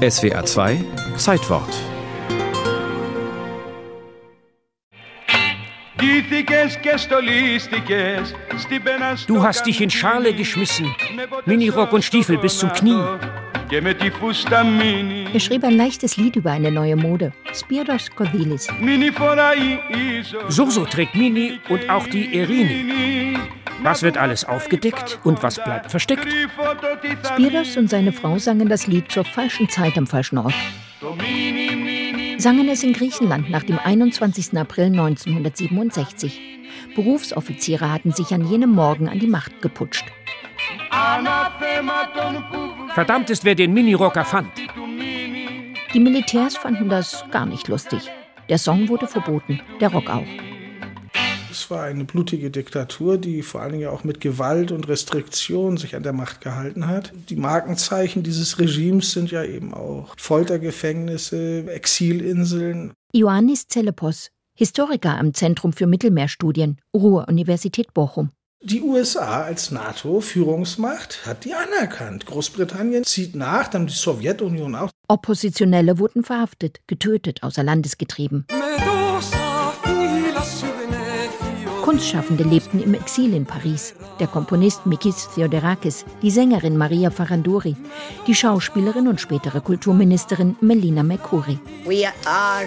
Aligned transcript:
SWA 0.00 0.42
2 0.42 0.78
Zeitwort 1.16 1.99
Du 9.26 9.42
hast 9.42 9.66
dich 9.66 9.80
in 9.80 9.90
Schale 9.90 10.32
geschmissen, 10.32 10.94
Minirock 11.44 11.92
und 11.92 12.02
Stiefel 12.02 12.38
bis 12.38 12.58
zum 12.58 12.72
Knie. 12.72 13.02
Er 15.32 15.40
schrieb 15.40 15.62
ein 15.62 15.76
leichtes 15.76 16.16
Lied 16.16 16.36
über 16.36 16.52
eine 16.52 16.70
neue 16.72 16.96
Mode, 16.96 17.32
Spiros 17.52 18.10
Kodilis. 18.10 18.66
Surso 20.48 20.84
trägt 20.86 21.14
Mini 21.14 21.60
und 21.68 21.88
auch 21.90 22.06
die 22.06 22.38
Erini. 22.38 23.38
Was 23.82 24.02
wird 24.02 24.16
alles 24.16 24.44
aufgedeckt 24.44 25.18
und 25.24 25.42
was 25.42 25.62
bleibt 25.62 25.90
versteckt? 25.90 26.26
Spiros 27.24 27.76
und 27.76 27.88
seine 27.88 28.12
Frau 28.12 28.38
sangen 28.38 28.68
das 28.68 28.86
Lied 28.86 29.10
zur 29.12 29.24
falschen 29.24 29.68
Zeit 29.68 29.96
am 29.96 30.06
falschen 30.06 30.38
Ort. 30.38 30.54
Sangen 32.40 32.70
es 32.70 32.82
in 32.82 32.94
Griechenland 32.94 33.50
nach 33.50 33.64
dem 33.64 33.78
21. 33.78 34.56
April 34.56 34.86
1967. 34.86 36.40
Berufsoffiziere 36.94 37.92
hatten 37.92 38.12
sich 38.12 38.32
an 38.32 38.46
jenem 38.46 38.70
Morgen 38.70 39.10
an 39.10 39.18
die 39.18 39.26
Macht 39.26 39.60
geputscht. 39.60 40.06
Verdammt 42.94 43.28
ist, 43.28 43.44
wer 43.44 43.54
den 43.54 43.74
Minirocker 43.74 44.24
fand. 44.24 44.50
Die 45.92 46.00
Militärs 46.00 46.56
fanden 46.56 46.88
das 46.88 47.26
gar 47.30 47.44
nicht 47.44 47.68
lustig. 47.68 48.10
Der 48.48 48.56
Song 48.56 48.88
wurde 48.88 49.06
verboten, 49.06 49.60
der 49.78 49.90
Rock 49.90 50.08
auch. 50.08 50.49
Es 51.50 51.70
war 51.70 51.82
eine 51.82 52.04
blutige 52.04 52.50
Diktatur, 52.50 53.18
die 53.18 53.42
vor 53.42 53.60
allen 53.60 53.72
Dingen 53.72 53.88
auch 53.88 54.04
mit 54.04 54.20
Gewalt 54.20 54.70
und 54.70 54.88
Restriktion 54.88 55.76
sich 55.76 55.96
an 55.96 56.02
der 56.02 56.12
Macht 56.12 56.40
gehalten 56.40 56.86
hat. 56.86 57.12
Die 57.28 57.36
Markenzeichen 57.36 58.22
dieses 58.22 58.58
Regimes 58.58 59.12
sind 59.12 59.30
ja 59.30 59.42
eben 59.42 59.74
auch 59.74 60.14
Foltergefängnisse, 60.16 61.64
Exilinseln. 61.68 62.92
Ioannis 63.12 63.66
Zelepos, 63.66 64.28
Historiker 64.56 65.18
am 65.18 65.34
Zentrum 65.34 65.72
für 65.72 65.86
Mittelmeerstudien, 65.86 66.78
Ruhr-Universität 66.94 67.92
Bochum. 67.94 68.30
Die 68.62 68.82
USA 68.82 69.42
als 69.42 69.70
NATO-Führungsmacht 69.70 71.24
hat 71.24 71.46
die 71.46 71.54
anerkannt. 71.54 72.26
Großbritannien 72.26 73.04
zieht 73.04 73.34
nach, 73.34 73.68
dann 73.68 73.86
die 73.86 73.94
Sowjetunion 73.94 74.74
auch. 74.74 74.90
Oppositionelle 75.08 75.98
wurden 75.98 76.22
verhaftet, 76.22 76.80
getötet, 76.86 77.42
außer 77.42 77.64
Landes 77.64 77.96
getrieben. 77.96 78.46
Kunstschaffende 81.82 82.44
lebten 82.44 82.82
im 82.82 82.94
Exil 82.94 83.34
in 83.34 83.46
Paris. 83.46 83.94
Der 84.18 84.26
Komponist 84.26 84.86
Mikis 84.86 85.28
Theodorakis, 85.34 86.04
die 86.22 86.30
Sängerin 86.30 86.76
Maria 86.76 87.10
Faranduri, 87.10 87.74
die 88.26 88.34
Schauspielerin 88.34 89.08
und 89.08 89.20
spätere 89.20 89.60
Kulturministerin 89.60 90.56
Melina 90.60 91.02
Mercouri. 91.02 91.58
We 91.86 92.06
are 92.26 92.66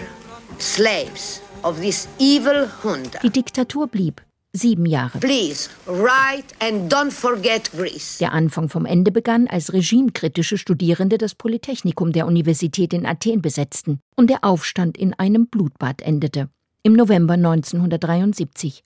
slaves 0.59 1.41
of 1.63 1.79
this 1.79 2.07
evil 2.19 2.67
junta. 2.83 3.19
Die 3.19 3.29
Diktatur 3.29 3.87
blieb. 3.87 4.21
Sieben 4.55 4.85
Jahre. 4.85 5.17
Please, 5.19 5.69
write 5.87 6.53
and 6.59 6.93
don't 6.93 7.11
forget 7.11 7.71
Greece. 7.71 8.19
Der 8.19 8.33
Anfang 8.33 8.69
vom 8.69 8.85
Ende 8.85 9.11
begann, 9.11 9.47
als 9.47 9.73
regimekritische 9.73 10.59
Studierende 10.59 11.17
das 11.17 11.33
Polytechnikum 11.33 12.11
der 12.11 12.27
Universität 12.27 12.93
in 12.93 13.05
Athen 13.07 13.41
besetzten 13.41 13.99
und 14.15 14.29
der 14.29 14.43
Aufstand 14.43 14.97
in 14.97 15.13
einem 15.15 15.47
Blutbad 15.47 16.03
endete. 16.03 16.49
Im 16.83 16.93
November 16.93 17.33
1973. 17.33 18.83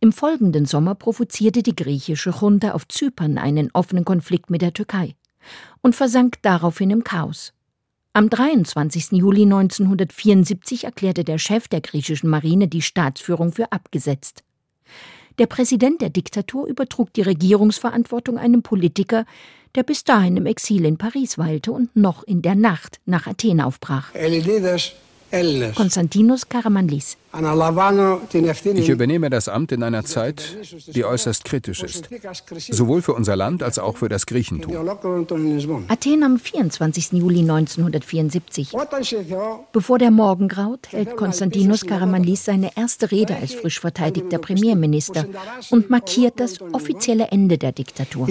Im 0.00 0.12
folgenden 0.12 0.66
Sommer 0.66 0.94
provozierte 0.94 1.62
die 1.62 1.76
griechische 1.76 2.30
Junta 2.30 2.72
auf 2.72 2.86
Zypern 2.88 3.38
einen 3.38 3.70
offenen 3.72 4.04
Konflikt 4.04 4.50
mit 4.50 4.62
der 4.62 4.72
Türkei 4.72 5.14
und 5.82 5.94
versank 5.94 6.40
daraufhin 6.42 6.90
im 6.90 7.04
Chaos. 7.04 7.52
Am 8.12 8.30
23. 8.30 9.12
Juli 9.12 9.42
1974 9.42 10.84
erklärte 10.84 11.24
der 11.24 11.38
Chef 11.38 11.66
der 11.68 11.80
griechischen 11.80 12.30
Marine 12.30 12.68
die 12.68 12.82
Staatsführung 12.82 13.52
für 13.52 13.72
abgesetzt. 13.72 14.44
Der 15.38 15.46
Präsident 15.46 16.00
der 16.00 16.10
Diktatur 16.10 16.68
übertrug 16.68 17.12
die 17.12 17.22
Regierungsverantwortung 17.22 18.38
einem 18.38 18.62
Politiker, 18.62 19.24
der 19.74 19.82
bis 19.82 20.04
dahin 20.04 20.36
im 20.36 20.46
Exil 20.46 20.84
in 20.84 20.96
Paris 20.96 21.38
weilte 21.38 21.72
und 21.72 21.96
noch 21.96 22.22
in 22.22 22.40
der 22.40 22.54
Nacht 22.54 23.00
nach 23.04 23.26
Athen 23.26 23.60
aufbrach. 23.60 24.14
Konstantinos 25.74 26.48
Karamanlis. 26.48 27.16
Ich 28.74 28.88
übernehme 28.88 29.30
das 29.30 29.48
Amt 29.48 29.72
in 29.72 29.82
einer 29.82 30.04
Zeit, 30.04 30.56
die 30.94 31.04
äußerst 31.04 31.44
kritisch 31.44 31.82
ist. 31.82 32.08
Sowohl 32.70 33.02
für 33.02 33.14
unser 33.14 33.34
Land 33.34 33.62
als 33.62 33.78
auch 33.78 33.96
für 33.96 34.08
das 34.08 34.26
Griechentum. 34.26 34.72
Athen 35.88 36.22
am 36.22 36.38
24. 36.38 37.12
Juli 37.12 37.40
1974. 37.40 38.72
Bevor 39.72 39.98
der 39.98 40.10
Morgen 40.12 40.46
graut, 40.46 40.92
hält 40.92 41.16
Konstantinos 41.16 41.84
Karamanlis 41.84 42.44
seine 42.44 42.76
erste 42.76 43.10
Rede 43.10 43.34
als 43.36 43.54
frisch 43.54 43.80
verteidigter 43.80 44.38
Premierminister 44.38 45.26
und 45.70 45.90
markiert 45.90 46.38
das 46.38 46.60
offizielle 46.72 47.28
Ende 47.28 47.58
der 47.58 47.72
Diktatur. 47.72 48.28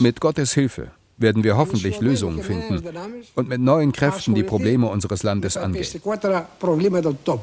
Mit 0.00 0.20
Gottes 0.20 0.54
Hilfe 0.54 0.90
werden 1.16 1.44
wir 1.44 1.56
hoffentlich 1.56 2.00
Lösungen 2.00 2.42
finden 2.42 2.82
und 3.34 3.48
mit 3.48 3.60
neuen 3.60 3.92
Kräften 3.92 4.34
die 4.34 4.42
Probleme 4.42 4.88
unseres 4.88 5.22
Landes 5.22 5.56
angehen. 5.56 5.86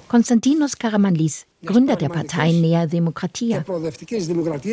Konstantinos 0.07 0.77
Karamanlis, 0.77 1.45
Gründer 1.65 1.95
der 1.95 2.09
Partei 2.09 2.51
Nea 2.51 2.85
Demokratia, 2.85 3.63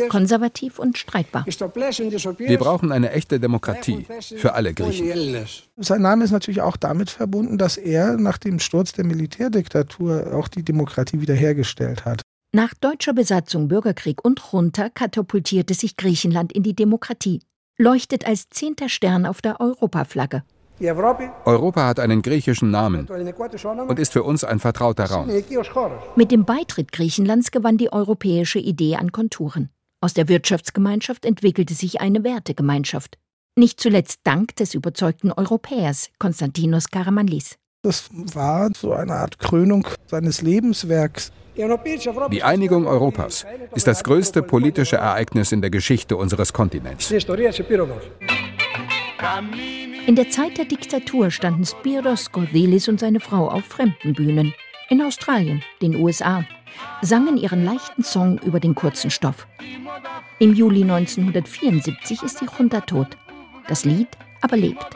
konservativ 0.09 0.79
und 0.79 0.99
streitbar. 0.99 1.45
Wir 1.47 2.59
brauchen 2.59 2.93
eine 2.93 3.13
echte 3.13 3.39
Demokratie 3.39 4.07
für 4.21 4.55
alle 4.55 4.75
Griechen. 4.75 5.47
Sein 5.77 6.03
Name 6.03 6.25
ist 6.25 6.31
natürlich 6.31 6.61
auch 6.61 6.77
damit 6.77 7.11
verbunden, 7.11 7.59
dass 7.59 7.77
er 7.77 8.17
nach 8.17 8.39
dem 8.39 8.59
Sturz 8.59 8.93
der 8.93 9.05
Militärdiktatur 9.05 10.35
auch 10.35 10.49
die 10.49 10.63
Demokratie 10.63 11.21
wiederhergestellt 11.21 12.05
hat. 12.05 12.23
Nach 12.53 12.73
deutscher 12.73 13.13
Besatzung, 13.13 13.69
Bürgerkrieg 13.69 14.25
und 14.25 14.41
Junta 14.53 14.89
katapultierte 14.89 15.75
sich 15.75 15.99
Griechenland 15.99 16.51
in 16.53 16.63
die 16.63 16.75
Demokratie 16.75 17.41
leuchtet 17.79 18.27
als 18.27 18.49
zehnter 18.51 18.89
Stern 18.89 19.25
auf 19.25 19.41
der 19.41 19.61
Europaflagge. 19.61 20.43
Europa 20.81 21.87
hat 21.87 21.99
einen 21.99 22.23
griechischen 22.23 22.71
Namen 22.71 23.09
und 23.09 23.99
ist 23.99 24.13
für 24.13 24.23
uns 24.23 24.45
ein 24.45 24.61
vertrauter 24.61 25.07
Raum. 25.07 25.29
Mit 26.15 26.31
dem 26.31 26.45
Beitritt 26.45 26.93
Griechenlands 26.93 27.51
gewann 27.51 27.79
die 27.79 27.93
europäische 27.93 28.61
Idee 28.61 28.97
an 28.97 29.11
Konturen. 29.11 29.71
Aus 30.01 30.15
der 30.15 30.29
Wirtschaftsgemeinschaft 30.29 31.25
entwickelte 31.25 31.75
sich 31.75 32.01
eine 32.01 32.23
Wertegemeinschaft. 32.23 33.19
Nicht 33.57 33.81
zuletzt 33.81 34.21
dank 34.23 34.55
des 34.55 34.75
überzeugten 34.75 35.33
Europäers 35.33 36.11
Konstantinos 36.21 36.91
Karamanlis. 36.91 37.57
Das 37.89 38.11
war 38.35 38.69
so 38.77 38.93
eine 38.93 39.15
Art 39.15 39.39
Krönung 39.39 39.89
seines 40.09 40.43
Lebenswerks. 40.43 41.33
Die 41.57 42.43
Einigung 42.43 42.87
Europas 42.87 43.47
ist 43.75 43.87
das 43.87 44.05
größte 44.05 44.43
politische 44.43 44.97
Ereignis 44.97 45.53
in 45.53 45.63
der 45.63 45.71
Geschichte 45.71 46.15
unseres 46.15 46.53
Kontinents. 46.53 47.11
In 50.07 50.17
der 50.17 50.29
Zeit 50.29 50.59
der 50.59 50.67
Diktatur 50.67 51.31
standen 51.31 51.65
Spiros 51.65 52.31
Gordelis 52.31 52.89
und 52.89 53.01
seine 53.01 53.21
Frau 53.21 53.49
auf 53.49 53.65
fremden 53.65 54.13
Bühnen. 54.13 54.53
In 54.91 55.01
Australien, 55.01 55.63
den 55.81 55.97
USA, 55.97 56.45
sangen 57.01 57.39
ihren 57.39 57.65
leichten 57.65 58.05
Song 58.05 58.39
über 58.45 58.61
den 58.61 58.75
kurzen 58.75 59.11
Stoff. 59.11 59.47
Im 60.39 60.53
Juli 60.53 60.83
1974 60.83 62.23
ist 62.23 62.43
die 62.43 62.49
Junta 62.59 62.83
tot. 62.83 63.17
Das 63.67 63.87
Lied 63.87 64.09
aber 64.43 64.59
lebt. 64.59 64.87